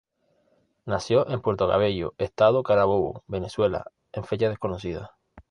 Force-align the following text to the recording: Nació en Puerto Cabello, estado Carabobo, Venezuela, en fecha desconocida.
Nació 0.87 1.29
en 1.29 1.41
Puerto 1.43 1.69
Cabello, 1.69 2.15
estado 2.17 2.63
Carabobo, 2.63 3.23
Venezuela, 3.27 3.91
en 4.11 4.23
fecha 4.23 4.49
desconocida. 4.49 5.15